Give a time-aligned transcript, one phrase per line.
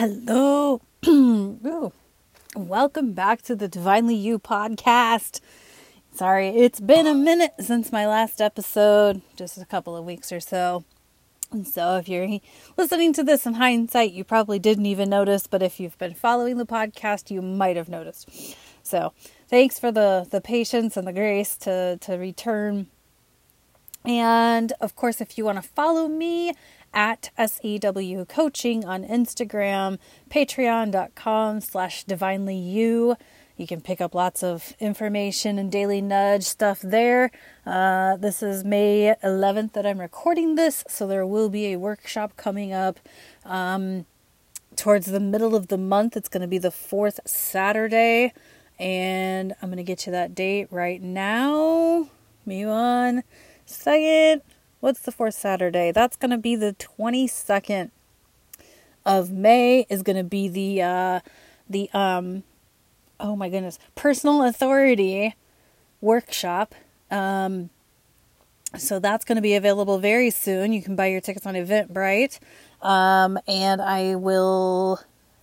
[0.00, 0.80] Hello.
[2.56, 5.40] Welcome back to the Divinely You podcast.
[6.14, 10.40] Sorry, it's been a minute since my last episode, just a couple of weeks or
[10.40, 10.84] so.
[11.52, 12.40] And so, if you're
[12.78, 16.56] listening to this in hindsight, you probably didn't even notice, but if you've been following
[16.56, 18.56] the podcast, you might have noticed.
[18.82, 19.12] So,
[19.48, 22.86] thanks for the, the patience and the grace to, to return.
[24.06, 26.54] And of course, if you want to follow me
[26.92, 29.98] at SEW Coaching on Instagram,
[30.30, 33.16] patreon.com slash divinely you.
[33.56, 37.30] You can pick up lots of information and daily nudge stuff there.
[37.66, 42.38] Uh, this is May 11th that I'm recording this, so there will be a workshop
[42.38, 42.98] coming up
[43.44, 44.06] um,
[44.76, 46.16] towards the middle of the month.
[46.16, 48.32] It's going to be the fourth Saturday,
[48.78, 52.08] and I'm going to get you that date right now.
[52.46, 53.24] Me one
[53.66, 54.40] second.
[54.80, 55.92] What's the fourth Saturday?
[55.92, 57.90] That's going to be the 22nd
[59.04, 61.20] of May is going to be the uh
[61.68, 62.42] the um
[63.18, 65.34] oh my goodness, personal authority
[66.00, 66.74] workshop.
[67.10, 67.70] Um
[68.76, 70.72] so that's going to be available very soon.
[70.72, 72.38] You can buy your tickets on Eventbrite.
[72.82, 75.00] Um and I will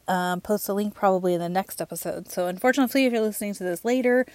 [0.08, 2.30] um, post a link probably in the next episode.
[2.30, 4.26] So unfortunately, if you're listening to this later,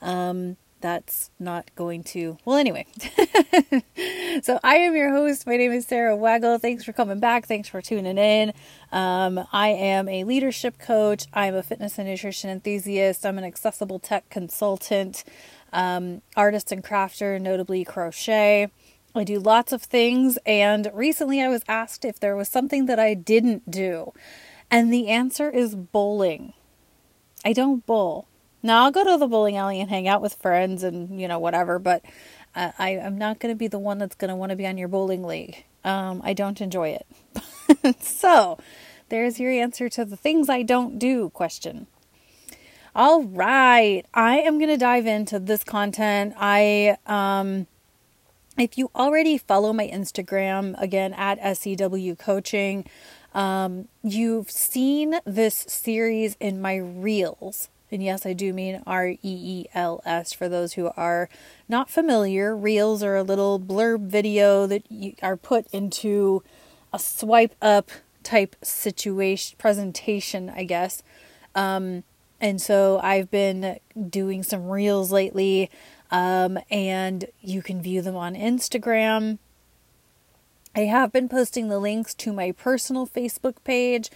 [0.00, 2.36] um, that's not going to.
[2.44, 2.86] Well, anyway.
[4.42, 5.46] so I am your host.
[5.46, 6.58] My name is Sarah Wagle.
[6.58, 7.46] Thanks for coming back.
[7.46, 8.52] Thanks for tuning in.
[8.90, 11.24] Um, I am a leadership coach.
[11.32, 13.24] I'm a fitness and nutrition enthusiast.
[13.24, 15.24] I'm an accessible tech consultant,
[15.72, 18.70] um, artist and crafter, notably crochet.
[19.14, 20.38] I do lots of things.
[20.44, 24.12] And recently I was asked if there was something that I didn't do.
[24.70, 26.54] And the answer is bowling.
[27.44, 28.26] I don't bowl.
[28.62, 31.38] Now I'll go to the bowling alley and hang out with friends and you know
[31.38, 32.04] whatever, but
[32.54, 34.76] I am not going to be the one that's going to want to be on
[34.76, 35.64] your bowling league.
[35.84, 38.00] Um, I don't enjoy it.
[38.00, 38.58] so
[39.08, 41.86] there's your answer to the things I don't do question.
[42.94, 46.34] All right, I am going to dive into this content.
[46.36, 47.66] I um
[48.58, 52.84] if you already follow my Instagram again at SEW coaching,
[53.34, 57.70] um, you've seen this series in my reels.
[57.92, 61.28] And yes, I do mean R E E L S for those who are
[61.68, 62.56] not familiar.
[62.56, 64.82] Reels are a little blurb video that
[65.22, 66.42] are put into
[66.90, 67.90] a swipe up
[68.22, 71.02] type situation presentation, I guess.
[71.54, 72.04] Um,
[72.40, 73.78] and so I've been
[74.08, 75.70] doing some reels lately,
[76.10, 79.38] um, and you can view them on Instagram.
[80.74, 84.10] I have been posting the links to my personal Facebook page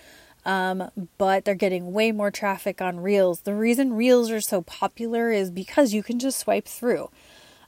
[0.46, 3.40] um, but they're getting way more traffic on Reels.
[3.40, 7.10] The reason Reels are so popular is because you can just swipe through.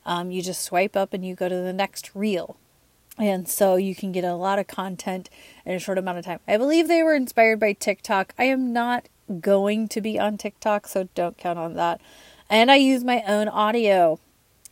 [0.07, 2.57] Um, you just swipe up and you go to the next reel.
[3.19, 5.29] And so you can get a lot of content
[5.67, 6.39] in a short amount of time.
[6.47, 8.33] I believe they were inspired by TikTok.
[8.39, 9.09] I am not
[9.41, 12.01] going to be on TikTok, so don't count on that.
[12.49, 14.21] And I use my own audio.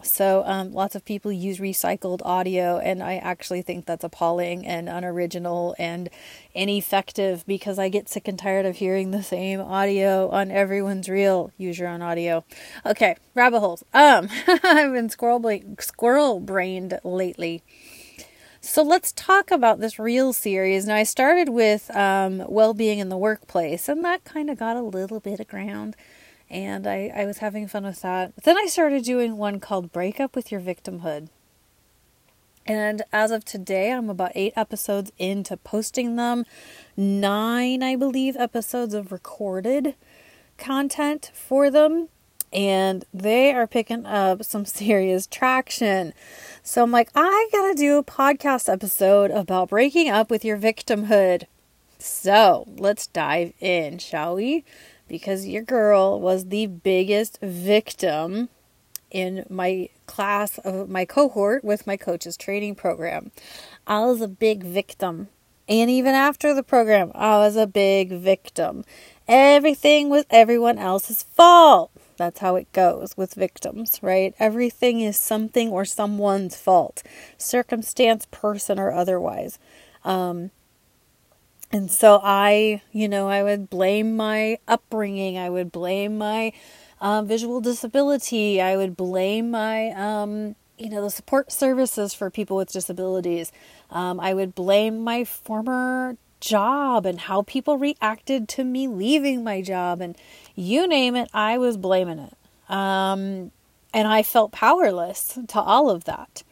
[0.03, 4.89] So, um, lots of people use recycled audio, and I actually think that's appalling and
[4.89, 6.11] unoriginal and
[6.55, 11.51] ineffective because I get sick and tired of hearing the same audio on everyone's reel.
[11.57, 12.45] Use your own audio.
[12.85, 13.85] Okay, rabbit holes.
[13.95, 17.63] Um, I've been squirrel bla- squirrel brained lately.
[18.61, 20.87] So let's talk about this reel series.
[20.87, 24.77] Now I started with um, well being in the workplace, and that kind of got
[24.77, 25.97] a little bit of ground
[26.49, 28.35] and I, I was having fun with that.
[28.35, 31.29] But then I started doing one called Break Up with Your Victimhood.
[32.67, 36.45] And as of today, I'm about eight episodes into posting them.
[36.97, 39.95] Nine, I believe, episodes of recorded
[40.59, 42.09] content for them.
[42.53, 46.13] And they are picking up some serious traction.
[46.63, 51.45] So I'm like, I gotta do a podcast episode about breaking up with your victimhood.
[51.99, 54.65] So let's dive in, shall we?
[55.09, 58.49] Because your girl was the biggest victim
[59.11, 63.31] in my class of my cohort with my coaches training program.
[63.87, 65.29] I was a big victim.
[65.69, 68.85] And even after the program, I was a big victim.
[69.27, 71.91] Everything was everyone else's fault.
[72.17, 74.35] That's how it goes with victims, right?
[74.39, 77.03] Everything is something or someone's fault,
[77.37, 79.59] circumstance, person, or otherwise.
[80.05, 80.51] Um,
[81.73, 85.37] and so I, you know, I would blame my upbringing.
[85.37, 86.53] I would blame my
[87.01, 88.61] um, visual disability.
[88.61, 93.53] I would blame my, um, you know, the support services for people with disabilities.
[93.91, 99.61] Um, I would blame my former job and how people reacted to me leaving my
[99.61, 100.01] job.
[100.01, 100.17] And
[100.55, 102.35] you name it, I was blaming it.
[102.73, 103.51] Um,
[103.93, 106.43] and I felt powerless to all of that.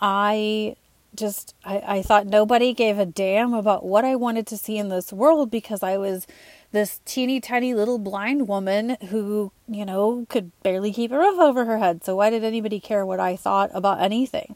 [0.00, 0.76] I
[1.18, 4.88] just I, I thought nobody gave a damn about what I wanted to see in
[4.88, 6.26] this world because I was
[6.70, 11.64] this teeny tiny little blind woman who, you know, could barely keep a roof over
[11.64, 12.04] her head.
[12.04, 14.54] So why did anybody care what I thought about anything?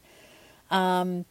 [0.71, 1.25] Um,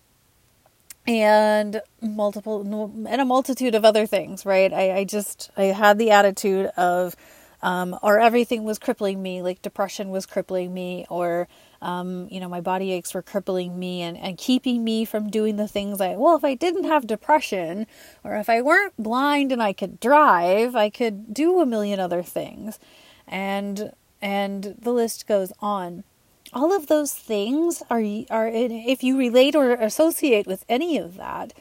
[1.07, 2.61] and multiple
[3.09, 4.73] and a multitude of other things, right?
[4.73, 7.17] I, I just I had the attitude of
[7.63, 11.49] um, or everything was crippling me, like depression was crippling me, or
[11.83, 15.57] um, you know, my body aches were crippling me and, and keeping me from doing
[15.57, 17.89] the things I, well, if I didn't have depression
[18.23, 22.23] or if I weren't blind and I could drive, I could do a million other
[22.23, 22.79] things.
[23.27, 23.93] And,
[24.23, 26.05] and the list goes on.
[26.53, 31.53] All of those things are, are, if you relate or associate with any of that,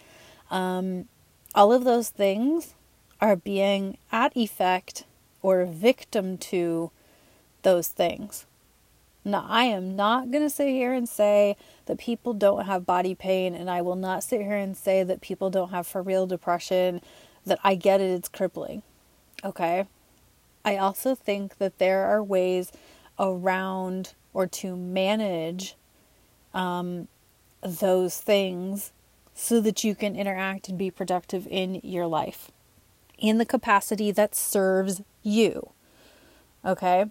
[0.52, 1.08] um,
[1.56, 2.76] all of those things
[3.20, 5.06] are being at effect
[5.42, 6.92] or victim to
[7.64, 8.46] those things.
[9.24, 13.14] Now, I am not going to sit here and say that people don't have body
[13.14, 16.26] pain, and I will not sit here and say that people don't have for real
[16.26, 17.02] depression,
[17.46, 18.82] that I get it, it's crippling.
[19.44, 19.86] Okay?
[20.66, 22.72] I also think that there are ways
[23.20, 25.76] around or to manage
[26.54, 27.08] um,
[27.62, 28.92] those things
[29.34, 32.52] so that you can interact and be productive in your life
[33.22, 35.72] in the capacity that serves you.
[36.66, 37.06] Okay?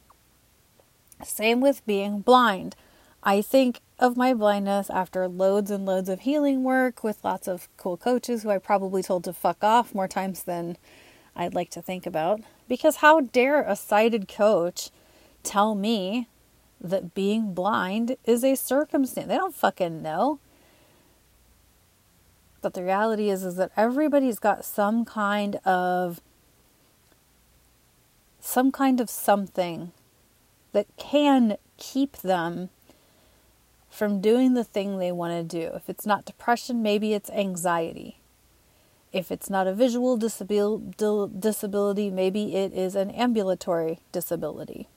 [1.25, 2.77] Same with being blind.
[3.23, 7.69] I think of my blindness after loads and loads of healing work with lots of
[7.77, 10.79] cool coaches who I probably told to fuck off more times than
[11.37, 12.41] I'd like to think about.
[12.69, 14.91] Because how dare a sighted coach
[15.43, 16.29] tell me
[16.81, 19.29] that being blind is a circumstance?
[19.29, 20.39] They don't fucking know.
[22.63, 26.21] But the reality is is that everybody's got some kind of
[28.41, 29.93] some kind of something
[30.73, 32.71] that can keep them
[33.91, 35.73] from doing the thing they want to do.
[35.75, 38.21] If it's not depression, maybe it's anxiety.
[39.13, 44.89] If it's not a visual disability, maybe it is an ambulatory disability,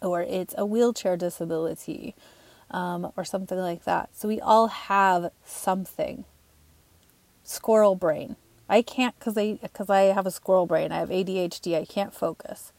[0.00, 2.14] or it's a wheelchair disability,
[2.70, 4.10] um, or something like that.
[4.12, 6.24] So we all have something.
[7.42, 8.36] Squirrel brain.
[8.68, 10.92] I can't because I because I have a squirrel brain.
[10.92, 11.76] I have ADHD.
[11.76, 12.72] I can't focus.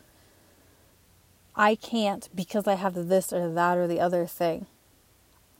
[1.55, 4.65] I can't because I have this or that or the other thing.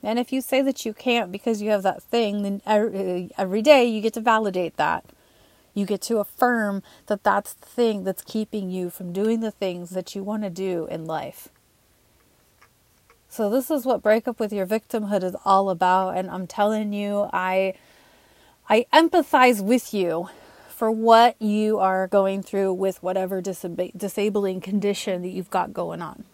[0.02, 3.84] And if you say that you can't because you have that thing, then every day
[3.86, 5.04] you get to validate that.
[5.74, 9.90] You get to affirm that that's the thing that's keeping you from doing the things
[9.90, 11.48] that you want to do in life.
[13.28, 17.28] So this is what breakup with your victimhood is all about and I'm telling you
[17.32, 17.74] I
[18.68, 20.28] I empathize with you
[20.76, 26.02] for what you are going through with whatever disab- disabling condition that you've got going
[26.02, 26.24] on.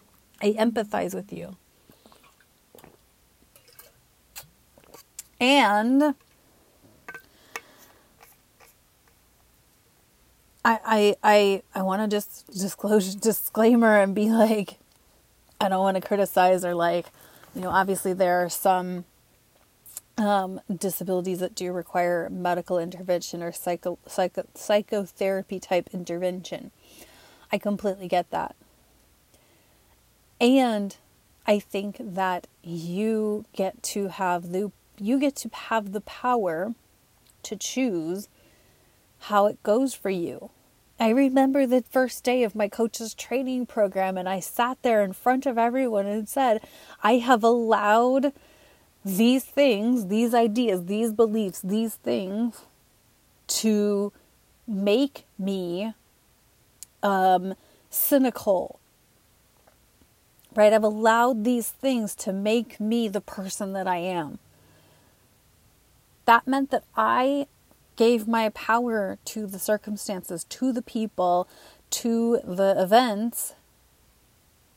[0.41, 1.55] I empathize with you.
[5.39, 6.13] And
[10.65, 14.77] I I I, I want to just disclose disclaimer and be like
[15.61, 17.05] I don't want to criticize or like
[17.55, 19.05] you know obviously there are some
[20.17, 26.71] um, disabilities that do require medical intervention or psycho, psycho, psychotherapy type intervention.
[27.51, 28.55] I completely get that.
[30.39, 30.95] And
[31.45, 36.73] I think that you get to have the you get to have the power
[37.41, 38.29] to choose
[39.21, 40.51] how it goes for you.
[40.99, 45.13] I remember the first day of my coach's training program and I sat there in
[45.13, 46.61] front of everyone and said,
[47.01, 48.31] I have allowed
[49.05, 52.61] these things, these ideas, these beliefs, these things
[53.47, 54.13] to
[54.67, 55.93] make me
[57.01, 57.53] um,
[57.89, 58.79] cynical.
[60.55, 60.71] Right?
[60.71, 64.39] I've allowed these things to make me the person that I am.
[66.25, 67.47] That meant that I
[67.95, 71.47] gave my power to the circumstances, to the people,
[71.89, 73.55] to the events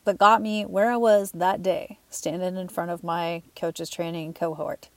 [0.07, 4.33] that got me where I was that day, standing in front of my coach's training
[4.33, 4.89] cohort.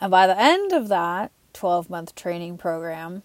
[0.00, 3.22] And by the end of that 12 month training program,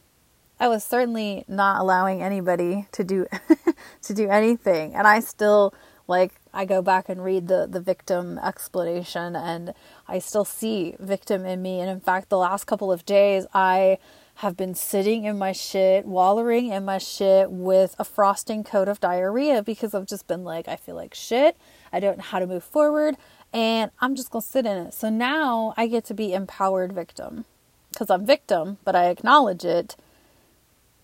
[0.59, 3.27] I was certainly not allowing anybody to do
[4.01, 4.95] to do anything.
[4.95, 5.73] And I still
[6.07, 9.73] like I go back and read the the victim explanation and
[10.07, 13.97] I still see victim in me and in fact the last couple of days I
[14.39, 18.99] have been sitting in my shit, wallowing in my shit with a frosting coat of
[18.99, 21.55] diarrhea because I've just been like, I feel like shit.
[21.93, 23.15] I don't know how to move forward
[23.53, 24.93] and I'm just going to sit in it.
[24.93, 27.45] So now I get to be empowered victim
[27.91, 29.95] because I'm victim, but I acknowledge it.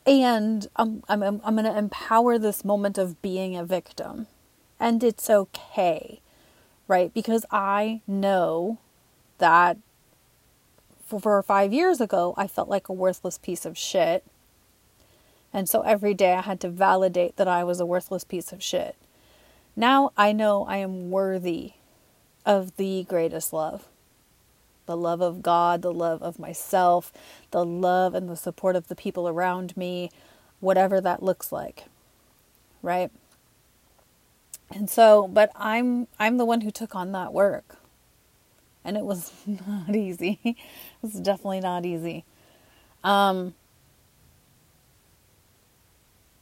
[0.06, 4.28] And I'm, I'm, I'm going to empower this moment of being a victim.
[4.78, 6.20] And it's okay,
[6.90, 7.14] right?
[7.14, 8.80] Because I know
[9.38, 9.78] that
[11.20, 14.24] four or five years ago, I felt like a worthless piece of shit.
[15.54, 18.64] And so every day I had to validate that I was a worthless piece of
[18.64, 18.96] shit.
[19.76, 21.74] Now I know I am worthy
[22.46, 23.88] of the greatest love
[24.88, 27.14] the love of God, the love of myself,
[27.52, 30.10] the love and the support of the people around me,
[30.60, 31.86] whatever that looks like.
[32.82, 33.10] Right?
[34.70, 37.78] And so, but I'm I'm the one who took on that work.
[38.84, 40.40] And it was not easy.
[40.44, 40.56] it
[41.02, 42.26] was definitely not easy.
[43.04, 43.54] Um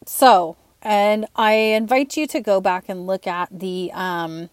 [0.05, 4.49] so, and I invite you to go back and look at the um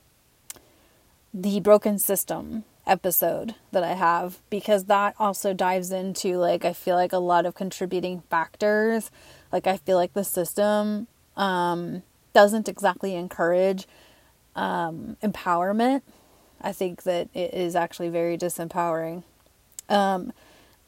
[1.33, 6.95] the broken system episode that I have because that also dives into like I feel
[6.97, 9.11] like a lot of contributing factors.
[9.53, 12.03] Like I feel like the system um
[12.33, 13.87] doesn't exactly encourage
[14.55, 16.03] um, empowerment.
[16.61, 19.23] I think that it is actually very disempowering.
[19.89, 20.33] Um,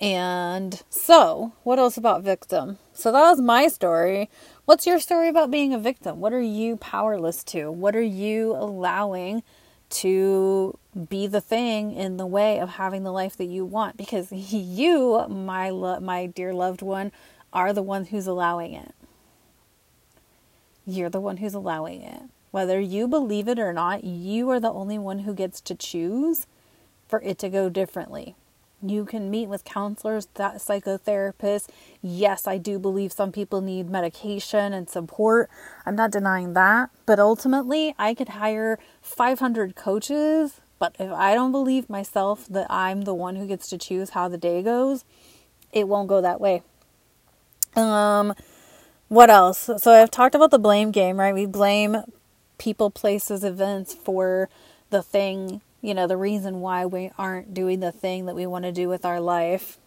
[0.01, 2.79] and so, what else about victim?
[2.93, 4.31] So, that was my story.
[4.65, 6.21] What's your story about being a victim?
[6.21, 7.71] What are you powerless to?
[7.71, 9.43] What are you allowing
[9.91, 13.97] to be the thing in the way of having the life that you want?
[13.97, 17.11] Because you, my lo- my dear loved one,
[17.53, 18.95] are the one who's allowing it.
[20.87, 22.23] You're the one who's allowing it.
[22.50, 26.47] Whether you believe it or not, you are the only one who gets to choose
[27.07, 28.35] for it to go differently.
[28.81, 31.69] You can meet with counselors, that psychotherapists.
[32.00, 35.50] Yes, I do believe some people need medication and support.
[35.85, 36.90] I'm not denying that.
[37.05, 40.61] But ultimately, I could hire 500 coaches.
[40.78, 44.28] But if I don't believe myself that I'm the one who gets to choose how
[44.28, 45.05] the day goes,
[45.73, 46.62] it won't go that way.
[47.75, 48.33] Um,
[49.09, 49.69] what else?
[49.78, 51.35] So I've talked about the blame game, right?
[51.35, 51.97] We blame
[52.59, 54.49] people, places, events for
[54.91, 58.65] the thing, you know, the reason why we aren't doing the thing that we want
[58.65, 59.79] to do with our life.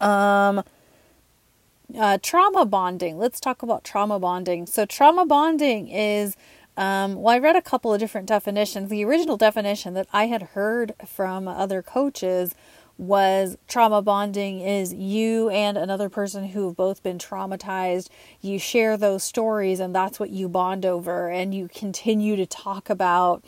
[0.00, 0.64] Um,
[1.98, 3.18] uh, trauma bonding.
[3.18, 4.66] Let's talk about trauma bonding.
[4.66, 6.36] So, trauma bonding is,
[6.76, 8.90] um, well, I read a couple of different definitions.
[8.90, 12.54] The original definition that I had heard from other coaches
[12.98, 18.08] was trauma bonding is you and another person who have both been traumatized.
[18.40, 22.90] You share those stories, and that's what you bond over, and you continue to talk
[22.90, 23.44] about,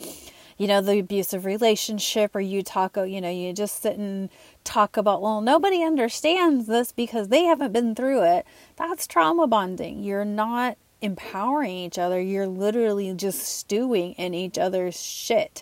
[0.57, 4.29] you know, the abusive relationship, or you talk, oh, you know, you just sit and
[4.63, 8.45] talk about, well, nobody understands this because they haven't been through it.
[8.75, 10.03] That's trauma bonding.
[10.03, 15.61] You're not empowering each other, you're literally just stewing in each other's shit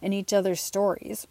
[0.00, 1.26] in each other's stories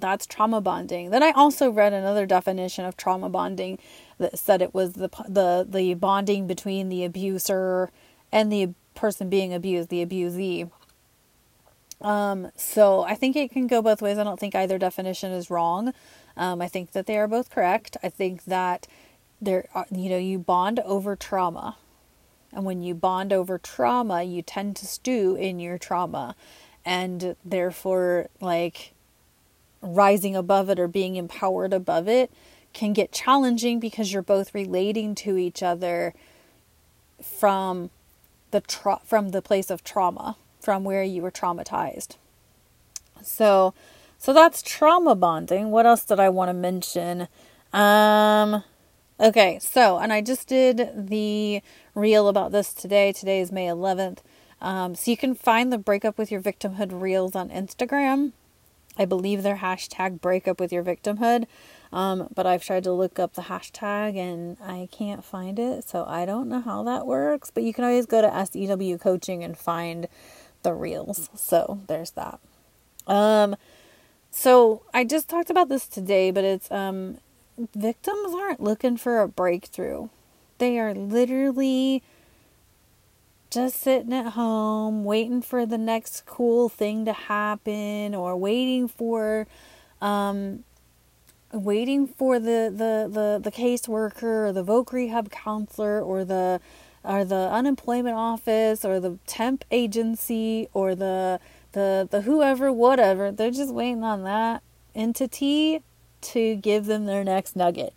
[0.00, 1.10] that's trauma bonding.
[1.10, 3.78] Then I also read another definition of trauma bonding
[4.18, 7.90] that said it was the the the bonding between the abuser
[8.32, 10.70] and the person being abused, the abusee.
[12.00, 14.18] Um, so I think it can go both ways.
[14.18, 15.92] I don't think either definition is wrong.
[16.36, 17.96] Um, I think that they are both correct.
[18.02, 18.86] I think that
[19.40, 21.76] there are, you know, you bond over trauma.
[22.52, 26.36] And when you bond over trauma, you tend to stew in your trauma.
[26.84, 28.92] And therefore, like,
[29.82, 32.30] rising above it or being empowered above it
[32.72, 36.14] can get challenging because you're both relating to each other
[37.22, 37.90] from
[38.50, 42.16] the tra- from the place of trauma, from where you were traumatized.
[43.22, 43.74] So,
[44.18, 45.70] so that's trauma bonding.
[45.70, 47.28] What else did I want to mention?
[47.72, 48.62] Um,
[49.18, 51.62] okay, so and I just did the
[51.94, 53.12] reel about this today.
[53.12, 54.18] Today is May 11th.
[54.60, 58.32] Um, so you can find the breakup with your victimhood reels on Instagram.
[58.98, 61.46] I believe their hashtag breakup with your victimhood.
[61.92, 65.88] Um, but I've tried to look up the hashtag and I can't find it.
[65.88, 67.50] So I don't know how that works.
[67.50, 70.08] But you can always go to SEW coaching and find
[70.62, 71.30] the reels.
[71.34, 72.40] So there's that.
[73.06, 73.56] Um,
[74.30, 77.18] so I just talked about this today, but it's um,
[77.74, 80.08] victims aren't looking for a breakthrough.
[80.58, 82.02] They are literally
[83.50, 89.46] just sitting at home waiting for the next cool thing to happen or waiting for
[90.00, 90.64] um,
[91.52, 96.60] waiting for the, the, the, the caseworker or the voc rehab counselor or the
[97.04, 101.38] or the unemployment office or the temp agency or the
[101.70, 103.30] the the whoever whatever.
[103.30, 104.60] They're just waiting on that
[104.92, 105.82] entity
[106.22, 107.94] to give them their next nugget.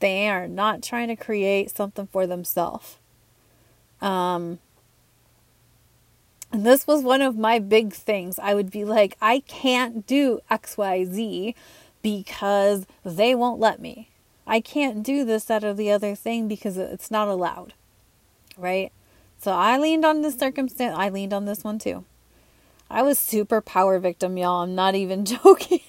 [0.00, 2.98] They are not trying to create something for themselves
[4.04, 4.58] um,
[6.52, 8.38] and this was one of my big things.
[8.38, 11.54] I would be like, I can't do XYZ
[12.02, 14.10] because they won't let me.
[14.46, 17.72] I can't do this, that, or the other thing because it's not allowed.
[18.58, 18.92] Right?
[19.38, 20.94] So I leaned on this circumstance.
[20.96, 22.04] I leaned on this one too.
[22.90, 24.62] I was super power victim, y'all.
[24.62, 25.80] I'm not even joking.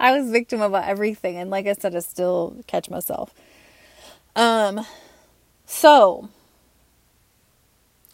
[0.00, 3.32] I was victim about everything and like I said I still catch myself.
[4.34, 4.84] Um
[5.64, 6.28] so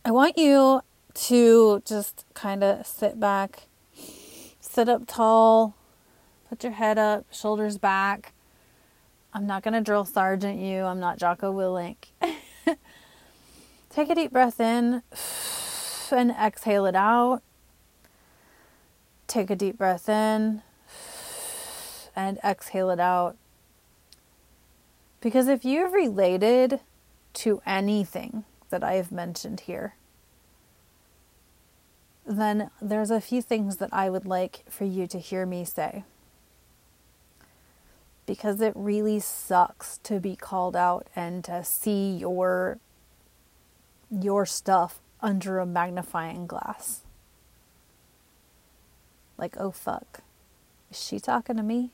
[0.08, 0.80] I want you
[1.12, 3.64] to just kind of sit back,
[4.58, 5.76] sit up tall,
[6.48, 8.32] put your head up, shoulders back.
[9.34, 10.84] I'm not going to drill sergeant you.
[10.84, 11.96] I'm not Jocko Willink.
[13.90, 15.02] Take a deep breath in
[16.10, 17.42] and exhale it out.
[19.26, 20.62] Take a deep breath in
[22.16, 23.36] and exhale it out.
[25.20, 26.80] Because if you've related
[27.34, 29.94] to anything that I have mentioned here,
[32.28, 36.04] then there's a few things that I would like for you to hear me say.
[38.26, 42.78] Because it really sucks to be called out and to see your
[44.10, 47.00] your stuff under a magnifying glass.
[49.38, 50.20] Like, oh fuck,
[50.90, 51.90] is she talking to me?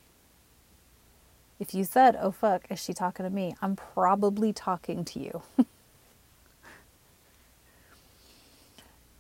[1.61, 3.55] If you said, oh fuck, is she talking to me?
[3.63, 5.43] I'm probably talking to you.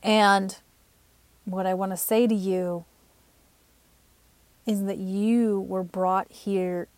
[0.02, 0.59] and
[1.44, 2.84] what I want to say to you
[4.66, 6.88] is that you were brought here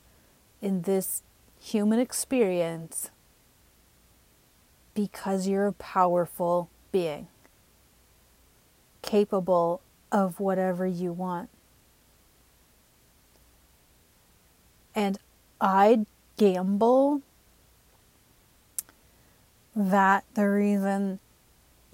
[0.62, 1.22] in this
[1.60, 3.10] human experience
[4.94, 7.28] because you're a powerful being,
[9.02, 11.50] capable of whatever you want.
[14.94, 15.18] And
[15.60, 16.06] I'd
[16.38, 17.20] gamble
[19.74, 21.18] that the reason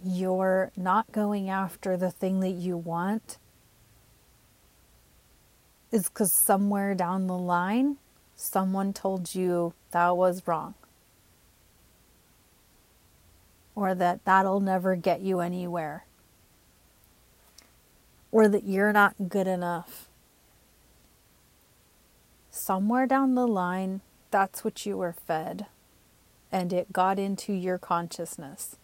[0.04, 3.38] you're not going after the thing that you want
[5.90, 7.96] is because somewhere down the line,
[8.34, 10.74] someone told you that was wrong
[13.74, 16.04] or that that'll never get you anywhere,
[18.30, 20.08] or that you're not good enough.
[22.50, 25.66] Somewhere down the line, that's what you were fed,
[26.50, 28.76] and it got into your consciousness.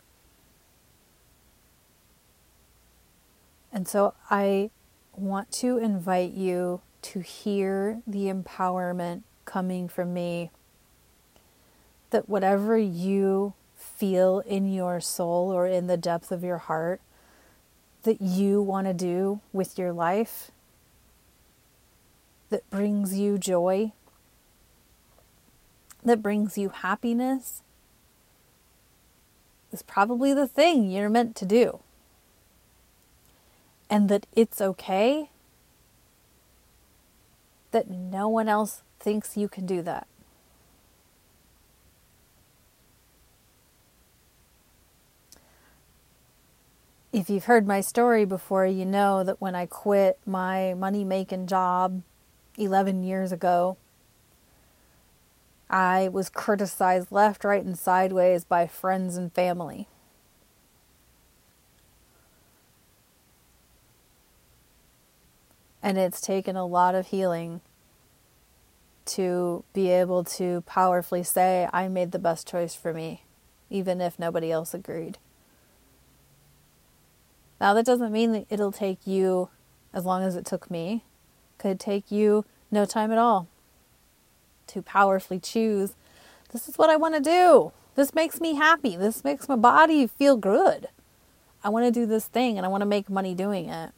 [3.73, 4.71] And so I
[5.15, 10.51] want to invite you to hear the empowerment coming from me
[12.11, 17.01] that whatever you feel in your soul or in the depth of your heart
[18.03, 20.51] that you want to do with your life
[22.51, 23.93] that brings you joy,
[26.03, 27.63] that brings you happiness,
[29.71, 31.81] is probably the thing you're meant to do.
[33.91, 35.31] And that it's okay
[37.71, 40.07] that no one else thinks you can do that.
[47.13, 51.47] if you've heard my story before, you know that when I quit my money making
[51.47, 52.03] job
[52.57, 53.77] 11 years ago,
[55.71, 59.89] I was criticized left, right, and sideways by friends and family.
[65.89, 67.63] And it's taken a lot of healing
[69.07, 73.23] to be able to powerfully say, I made the best choice for me,
[73.71, 75.17] even if nobody else agreed.
[77.59, 79.49] Now, that doesn't mean that it'll take you
[79.95, 81.05] as long as it took me.
[81.57, 83.49] Could take you no time at all
[84.67, 85.95] to powerfully choose
[86.53, 87.73] this is what I want to do.
[87.95, 88.95] This makes me happy.
[88.95, 90.89] This makes my body feel good.
[91.65, 93.93] I want to do this thing and I want to make money doing it.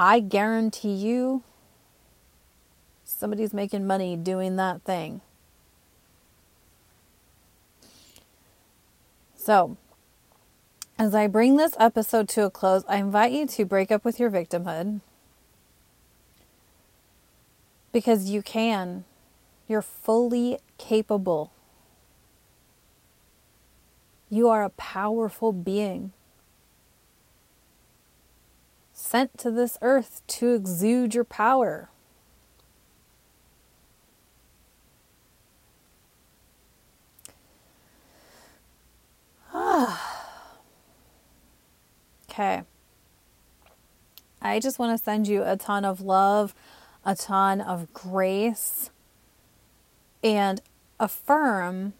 [0.00, 1.42] I guarantee you
[3.02, 5.22] somebody's making money doing that thing.
[9.34, 9.76] So,
[11.00, 14.20] as I bring this episode to a close, I invite you to break up with
[14.20, 15.00] your victimhood
[17.90, 19.04] because you can.
[19.66, 21.50] You're fully capable.
[24.30, 26.12] You are a powerful being
[29.08, 31.88] sent to this earth to exude your power.
[39.52, 40.14] Ah.
[42.30, 42.62] Okay.
[44.40, 46.54] I just want to send you a ton of love,
[47.04, 48.90] a ton of grace,
[50.22, 50.60] and
[51.00, 51.94] affirm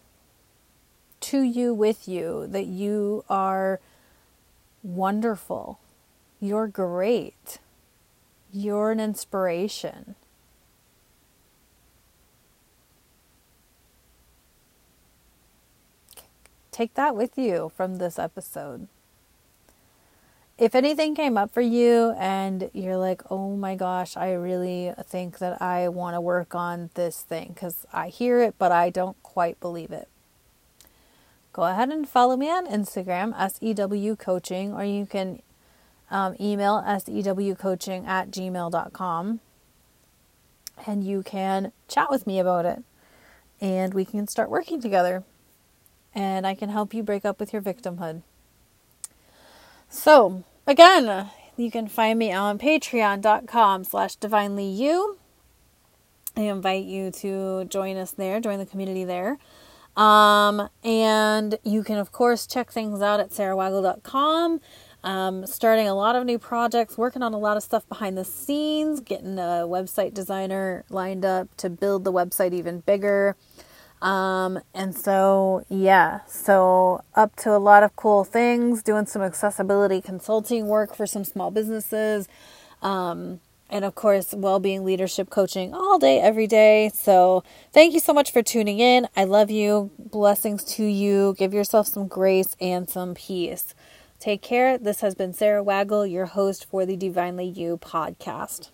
[1.19, 3.81] to you, with you, that you are
[4.81, 5.79] wonderful.
[6.39, 7.59] You're great.
[8.51, 10.15] You're an inspiration.
[16.71, 18.87] Take that with you from this episode.
[20.57, 25.39] if anything came up for you and you're like, oh my gosh, I really think
[25.39, 29.21] that I want to work on this thing because I hear it, but I don't
[29.23, 30.09] quite believe it,
[31.53, 35.41] go ahead and follow me on Instagram, SEW Coaching, or you can
[36.11, 39.39] um, email sewcoaching at gmail.com
[40.85, 42.83] and you can chat with me about it
[43.61, 45.23] and we can start working together
[46.13, 48.23] and I can help you break up with your victimhood.
[49.89, 55.17] So, again, you can find me on patreon.com slash divinely you.
[56.37, 59.37] I invite you to join us there, join the community there.
[59.97, 64.61] Um, and you can, of course, check things out at sarahwagle.com.
[65.03, 68.25] Um, starting a lot of new projects, working on a lot of stuff behind the
[68.25, 73.37] scenes, getting a website designer lined up to build the website even bigger.
[74.01, 80.01] Um, and so, yeah, so up to a lot of cool things, doing some accessibility
[80.01, 82.27] consulting work for some small businesses.
[82.81, 86.91] Um, and of course, well being leadership coaching all day, every day.
[86.93, 89.07] So, thank you so much for tuning in.
[89.15, 89.91] I love you.
[89.99, 91.35] Blessings to you.
[91.37, 93.75] Give yourself some grace and some peace.
[94.19, 94.77] Take care.
[94.77, 98.69] This has been Sarah Wagle, your host for the Divinely You podcast.